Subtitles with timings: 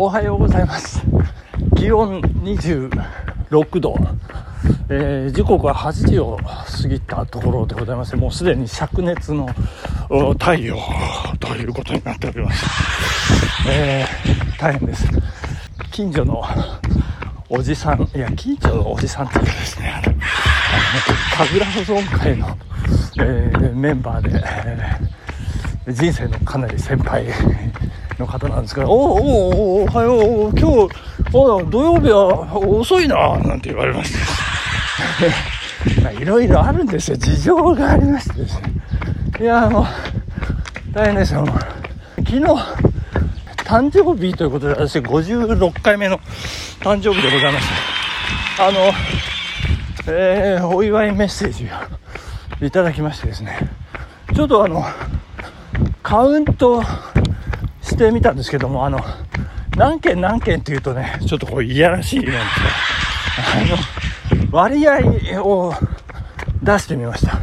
[0.00, 1.02] おはようございます。
[1.76, 3.96] 気温26度、
[4.88, 9.48] えー、時刻は8時を過ぎたところでございましてもうすでに灼熱の
[10.38, 10.76] 太陽
[11.40, 12.64] ということになっております、
[13.68, 15.04] えー、大変です。
[15.90, 16.44] 近所の
[17.48, 20.00] おじさんいや近所のおじさんっていうかですね
[21.36, 22.56] 神楽保存会の、
[23.20, 24.40] えー、メンバーで、
[25.86, 27.26] えー、人生のかなり先輩
[28.18, 34.18] の方なんですけど、おおおおはよう、今日、お土曜日は遅いな、なんて言われまして。
[36.20, 37.16] いろいろあるんですよ。
[37.16, 38.72] 事情がありましてですね。
[39.40, 39.86] いや、もう、
[40.92, 41.46] 大変ですよ。
[42.16, 42.40] 昨日、
[43.64, 46.18] 誕生日ということで、私56回目の
[46.80, 47.68] 誕生日でございます。
[48.60, 48.92] あの、
[50.08, 51.68] えー、お祝いメッセージ
[52.62, 53.58] をいただきましてですね、
[54.34, 54.84] ちょっとあの、
[56.02, 56.82] カウント
[57.88, 59.00] してみたんですけども、あの、
[59.76, 62.38] 何件何件っていうとね、ちょっとこういやらしいなんです
[64.32, 65.72] あの、割合を
[66.62, 67.40] 出してみました。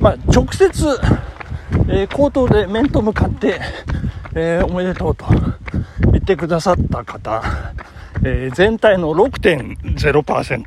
[0.00, 0.86] まあ、直接、
[1.88, 3.60] えー、口頭で面と向かって、
[4.34, 5.26] えー、おめでとうと
[6.10, 7.42] 言ってくださった方、
[8.24, 10.64] えー、全体の6.0%。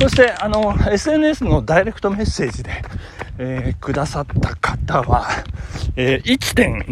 [0.00, 2.70] そして、あの、SNS のダイレクトメッセージで、
[3.42, 5.26] えー、くださった方は、
[5.96, 6.90] えー、1.2%、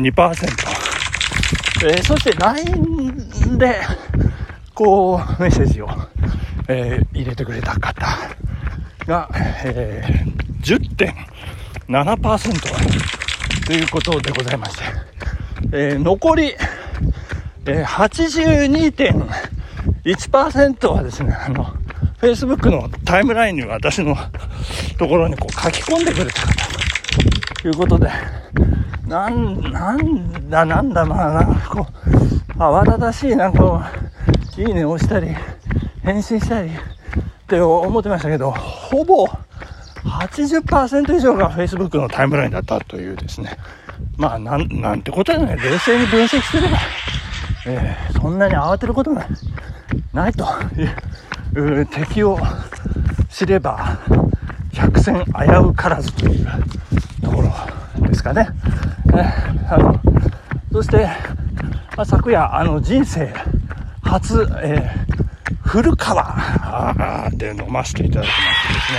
[1.87, 3.77] えー、そして LINE で、
[4.73, 5.89] こう、メッセージを、
[6.67, 8.07] えー、入れてくれた方
[9.07, 9.29] が、
[9.63, 10.79] えー、
[11.87, 14.85] 10.7%ということでございまして、
[15.73, 16.55] えー、残り、
[17.67, 17.87] えー、
[20.03, 21.75] 82.1%はですね、あの、
[22.23, 24.17] Facebook のタイムラインに私の
[24.99, 26.55] ところにこう書き込んでくれた方
[27.63, 28.11] ということで、
[29.07, 31.87] なん、なんだなんだ、まあな、こ
[32.57, 33.81] う、慌ただしいな、こ
[34.57, 35.35] う、いいねを押したり、
[36.03, 36.73] 返信したりっ
[37.47, 39.27] て思ってましたけど、ほぼ
[40.05, 43.57] 80%以上が Facebook のタイムラインだったというですね、
[44.17, 46.79] まあ、なん、なんてことはね、冷静に分析すれば、
[47.67, 49.27] えー、そんなに慌てることが
[50.13, 50.47] ないと
[51.59, 52.39] いう敵を
[53.31, 53.99] 知れば
[54.73, 55.31] 百戦危
[55.69, 56.27] うからずと。
[56.27, 56.47] いう
[57.23, 58.49] ところですかね。
[59.71, 60.01] あの
[60.73, 61.09] そして、
[61.97, 63.33] まあ、昨夜あの人生
[64.03, 66.37] 初、えー、古川。
[67.33, 68.99] で飲ませていただきましてですね、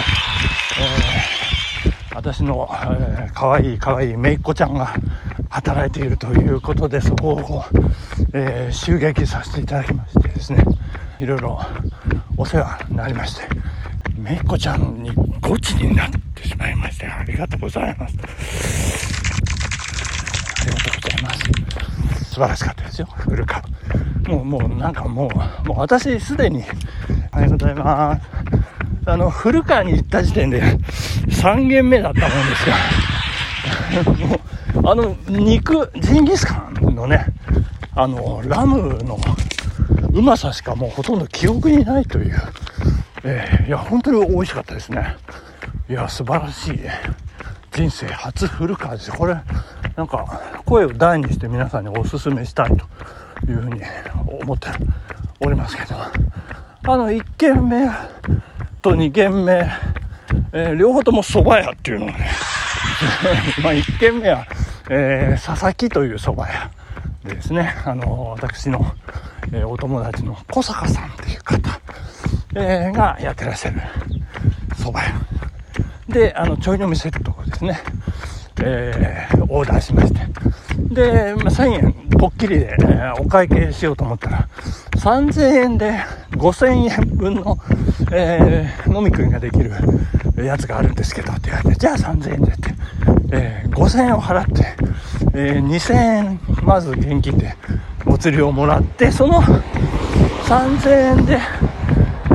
[2.12, 4.94] えー、私の、えー、かわいいかわいいめいっ子ちゃんが
[5.50, 7.63] 働いているということでそこを、
[8.34, 10.63] えー、襲撃させていただきましてですね。
[11.19, 11.59] いろいろ
[12.38, 13.44] お世話になりまして
[14.18, 15.12] めいっ子ちゃんに
[15.49, 18.21] ゴチになってしまいましてありがとうございますあ
[20.63, 22.83] りがとうございます素晴らしかった。
[22.83, 23.63] ですよフルカ
[24.27, 26.63] もうもうなんかもうもう私すでに
[27.31, 28.21] ありがとうございます
[29.07, 30.21] あの古川に行った。
[30.21, 32.21] 時点で3軒目だった。
[32.21, 37.25] もんですよもうあの肉ジンギスカンのね
[37.95, 39.17] あのラムの
[40.13, 42.35] うまさしかもうほとんど記憶にないという、
[43.24, 45.16] えー、いや本当に美味しかったですね。
[45.90, 46.80] いや素晴らしい。
[47.72, 49.38] 人生初古川ですこれ
[49.96, 52.85] なんか声を大にして皆さんにおすすめしたいと
[53.50, 53.81] いうふうに
[54.41, 54.68] 思って
[55.40, 55.96] おりますけど。
[56.91, 57.88] あの1軒目
[58.81, 59.69] と2軒目、
[60.53, 62.29] えー、両方とも蕎麦屋っていうのはね。
[63.63, 64.46] まあ1軒目は、
[64.90, 66.72] えー、佐々木という蕎麦屋
[67.25, 67.75] でですね。
[67.85, 68.94] あの私の、
[69.52, 71.79] えー、お友達の小坂さんっていう方、
[72.55, 73.81] えー、がやってらっしゃる。
[74.75, 76.13] 蕎麦屋。
[76.13, 77.79] であのちょい飲みセットをですね
[78.61, 80.19] えー、オーダーしまして。
[80.93, 84.47] で、まあ、1000円ぽっきりで、えー、お会計しようと思ったら、
[84.97, 85.99] 3000円で
[86.31, 87.57] 5000円分の、
[88.11, 89.71] えー、飲み食いができる
[90.43, 92.73] やつがあるんですけどって言われて、じゃあ3000円でって、
[93.31, 94.75] えー、5000円を払って、
[95.34, 97.55] えー、2000円まず現金で
[98.05, 101.40] お釣りをもらって、その3000円で、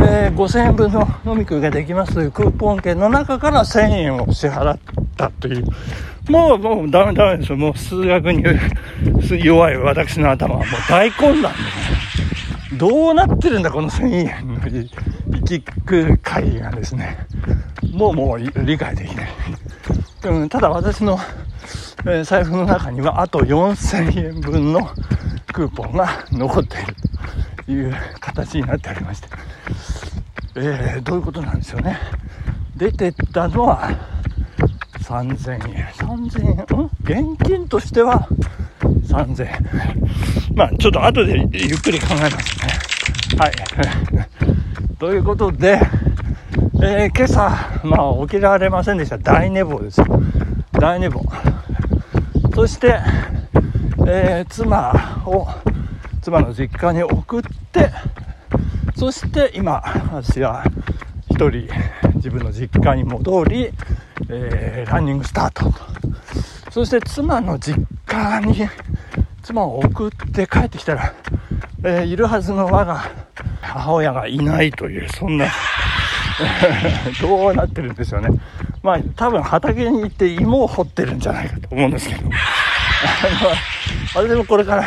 [0.06, 4.79] えー、5000円分の飲み食いができますというクーポン券の中から1000円を支払っ
[5.17, 5.65] たという
[6.29, 7.56] もう、もうダメダメですよ。
[7.59, 8.45] もう数学に
[9.45, 17.27] 弱い私の頭はもう大混乱で、ね、どうなってるんだ、この1000円の行き来会がですね。
[17.93, 19.29] もうもう理解できない。
[20.25, 21.19] うん、ただ私の、
[22.06, 24.81] えー、財布の中にはあと4000円分の
[25.53, 26.95] クーポンが残っている
[27.69, 29.28] いう形になっておりまして、
[30.56, 31.99] えー、どういうことなんですよね。
[32.76, 33.90] 出てったのは、
[35.00, 35.87] 3000円。
[35.87, 37.34] 3000円、ん？
[37.34, 38.28] 現金としては
[38.81, 40.55] 3000円。
[40.55, 42.84] まあ、ちょっと後でゆっくり考えますね。
[43.38, 43.52] はい。
[44.99, 45.81] ということで、
[46.82, 49.19] えー、今朝、まあ、起きられませんでした。
[49.19, 50.06] 大寝坊ですよ。
[50.72, 51.25] 大寝坊。
[52.55, 53.00] そして、
[54.06, 55.49] えー、妻を、
[56.25, 57.91] 妻の実家に送って、
[58.97, 60.65] そして今、私は
[61.29, 61.69] 一人
[62.15, 63.71] 自分の実家に戻り、
[64.31, 65.71] えー、ランニングスタート
[66.71, 68.67] そして妻の実家に
[69.43, 71.15] 妻を送って帰ってきたら、
[71.85, 73.05] えー、いるはずの我が
[73.61, 75.49] 母親がいないというそんな
[77.20, 78.31] どうなってるんですよね。
[78.82, 82.31] まあ多分畑に行って芋を掘ってるんじゃないかと思うんですけど。
[84.17, 84.85] あの私もこれから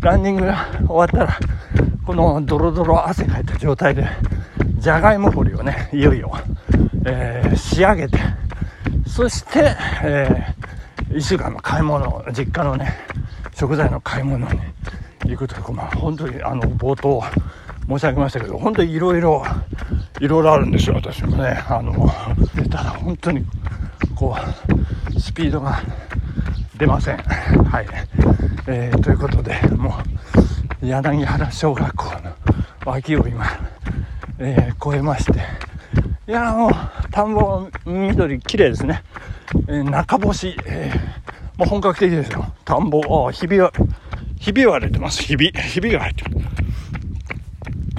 [0.00, 1.38] ランニングが終わったら
[2.06, 4.08] このドロドロ汗かいた状態で
[4.78, 6.32] じゃがいも掘りをねいよいよ、
[7.04, 8.18] えー、仕上げて
[9.06, 12.94] そして、えー、1週間の買い物実家のね
[13.54, 14.60] 食材の買い物に
[15.26, 17.22] 行くというか、まあ、本当にあの冒頭
[17.86, 19.44] 申し上げましたけど本当にいろいろ
[20.20, 21.62] いろいろあるんですよ私もね。
[21.68, 22.08] あの
[22.70, 23.44] ただ本当に
[24.14, 24.36] こ
[25.14, 25.82] うスピードが
[26.80, 27.18] 出ません。
[27.18, 27.86] はい、
[28.66, 29.98] えー、ということでも
[30.82, 32.32] う柳原小学校の
[32.86, 33.44] 脇を今、
[34.38, 35.40] えー、越えまして。
[36.26, 36.70] いやもう
[37.10, 39.02] 田んぼ緑綺麗ですね、
[39.68, 42.50] えー、中干し、えー、もう本格的ですよ。
[42.64, 43.70] 田んぼあひびは
[44.38, 45.22] ひび割れてます。
[45.22, 46.30] ひびひびが入ってる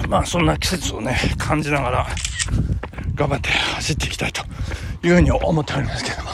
[0.08, 2.06] まあそんな季節をね感じながら
[3.14, 4.42] 頑張って走っていきたいと
[5.06, 6.31] いうふうに思っておりますけども。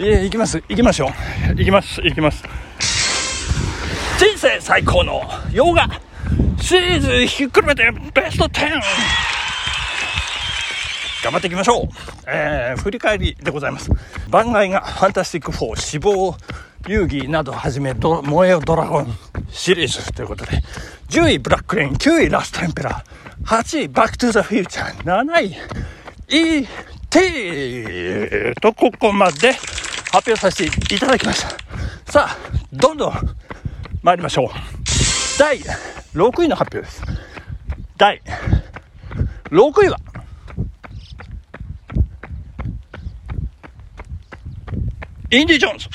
[0.00, 0.62] え行きます。
[0.68, 1.54] 行きましょう。
[1.56, 2.00] 行きます。
[2.02, 2.44] 行きます。
[4.18, 5.22] 人生最高の
[5.52, 5.88] 洋画
[6.60, 8.80] シリーズひっくるめてベスト 10!
[11.24, 11.86] 頑張っていきましょう。
[12.28, 13.90] えー、振り返りでございます。
[14.30, 16.36] 番外がファンタスティック4、死亡
[16.86, 19.12] 遊戯などはじめ、燃えよドラゴン。
[19.50, 20.62] シリーズということで、
[21.08, 25.56] 10位ブラックレイン、9位ラストエンペラー、8位バックトゥザフューチャー、7位
[26.28, 26.68] ET
[28.60, 29.54] とここまで
[30.12, 31.50] 発表させていただきました。
[32.10, 32.36] さあ、
[32.72, 33.12] どんどん
[34.02, 34.48] 参りましょう。
[35.38, 35.58] 第
[36.14, 37.02] 6位の発表です。
[37.96, 38.22] 第
[39.50, 39.98] 6位は、
[45.30, 45.88] インディ・ジョーンズ。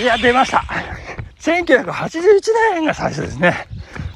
[0.00, 0.64] いや、出ました。
[1.40, 1.92] 1981
[2.74, 3.66] 年が最初ですね。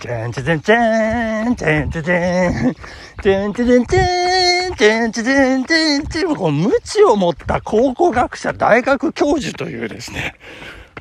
[0.00, 2.74] チェンチェチェンチェン、チェンチェチェン、
[3.22, 10.34] チェンチェンチェン、チェンチェチェンチェン、チェン、こう、無知を持った考古学者、大学教授というですね、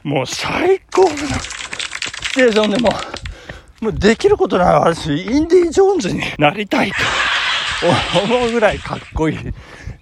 [0.04, 2.92] もう最高のシチュエーションでも、
[3.82, 6.98] もうできることなら私、インディ・ジョーンズになりたいと
[8.24, 9.40] 思うぐらいかっこいい、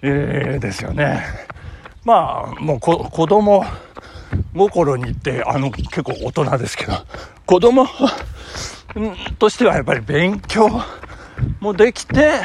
[0.02, 1.24] えー、ですよね。
[2.04, 3.64] まあ、もうこ子供
[4.54, 6.92] 心に行って、あの、結構大人ですけど、
[7.46, 7.86] 子供
[9.38, 10.68] としてはやっぱり勉強
[11.60, 12.42] もできて、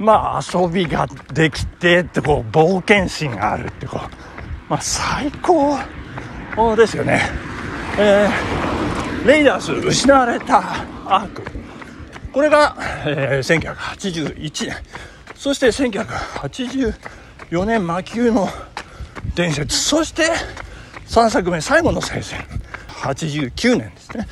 [0.00, 5.76] まあ遊びができてってこう冒険心があるってこう、まあ最高
[6.74, 7.20] ですよね。
[7.98, 10.58] えー、レイダース失われた
[11.04, 11.42] アーク。
[12.32, 12.74] これが、
[13.04, 14.76] えー、1981年。
[15.34, 18.48] そして1984年魔球の
[19.34, 19.76] 伝説。
[19.76, 20.30] そして
[21.08, 22.40] 3作目、最後の聖戦。
[22.88, 24.26] 89年ですね。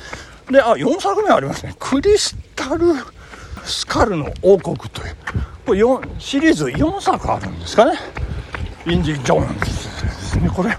[0.49, 1.75] で、あ、4作目ありますね。
[1.77, 2.93] クリスタル
[3.65, 5.15] スカルの王国という。
[5.69, 7.99] これ4シリーズ4作あるんですかね。
[8.87, 9.65] インディ・ジョーンズ
[10.03, 10.49] ですね。
[10.49, 10.75] これ、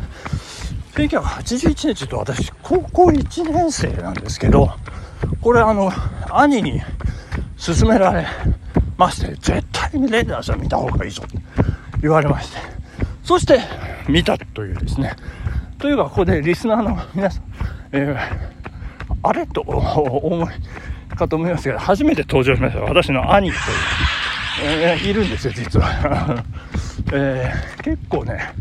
[0.95, 4.69] 1981年ちょっと私、高校1年生なんですけど、
[5.41, 5.93] これあの、
[6.33, 6.81] 兄に
[7.65, 8.27] 勧められ
[8.97, 11.29] まして、絶対にレーダーズは見た方がいいぞと
[12.03, 12.59] 言われまして、
[13.23, 13.61] そして
[14.09, 15.15] 見たというですね。
[15.79, 17.45] というか、ここでリスナーの皆さん、
[17.93, 18.19] えー、
[19.23, 22.81] あれと思いかと思いますけど、初めて登場しました。
[22.81, 23.63] 私の兄という、
[24.63, 26.45] えー、いるんですよ、実は。
[27.13, 28.53] えー、結構ね、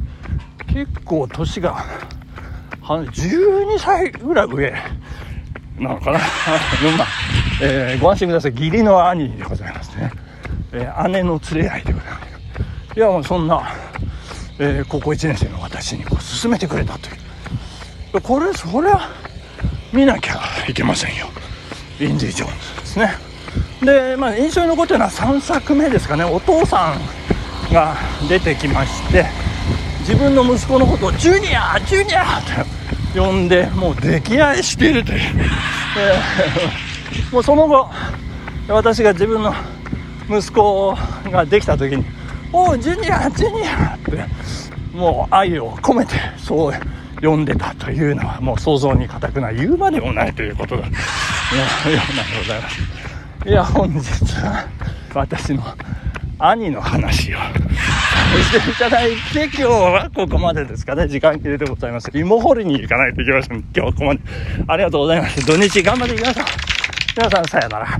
[0.68, 1.86] 結構年が、
[2.82, 4.74] 12歳ぐらい上
[5.79, 6.20] なのかな。
[6.98, 7.08] まあ、
[7.62, 8.51] えー、ご安心ください。
[8.51, 10.12] 義理の兄でございますね。
[10.72, 12.98] えー、姉の連れ合いでございます。
[12.98, 13.74] いや、もうそんな、
[14.60, 17.13] えー、高校1年生の私にこう勧めてくれたとい
[18.13, 19.10] うこれそりゃ
[19.94, 21.27] 見なきゃいけませんよ
[22.00, 23.28] インディ・ジョーンズですね
[23.81, 26.24] で、まあ、印象に残ってるのは3作目ですかね。
[26.24, 26.95] お父さ
[27.69, 27.95] んが
[28.27, 29.25] 出てきまして
[30.00, 32.41] 自分の息子のことをジュニアジュニア
[33.13, 35.19] と呼んでもう溺愛しているという、
[37.31, 37.89] もうその後
[38.67, 39.53] 私が自分の
[40.29, 40.95] 息子
[41.31, 42.05] ができた時に
[42.51, 44.25] 「おおジュニアジュニア!」って
[44.93, 46.74] もう愛を込めてそう
[47.15, 50.93] 読んでたというのはもう想像に難くない言うまでもないということだ、ね、よ
[51.86, 53.18] うなんでございます。
[53.46, 54.00] いや本日
[54.36, 54.67] は
[55.13, 55.63] 私の
[56.39, 61.08] 兄の話をしていただいて今日はここまでですかね。
[61.08, 62.12] 時間切れでございます。
[62.13, 63.60] 芋掘りに行かないといけません。
[63.60, 64.22] 今日はここまで。
[64.67, 65.46] ありがとうございます。
[65.46, 66.46] 土日頑張っていきましょう。
[67.17, 68.00] 皆さんさよなら。